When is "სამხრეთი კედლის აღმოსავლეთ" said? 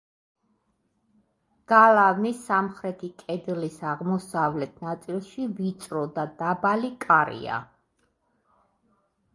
2.47-4.83